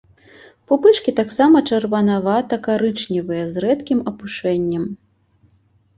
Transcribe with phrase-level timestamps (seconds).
[0.71, 4.83] Пупышкі таксама чырванавата-карычневыя, з рэдкім апушэннем.